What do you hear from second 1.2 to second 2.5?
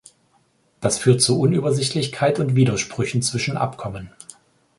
zu Unübersichtlichkeit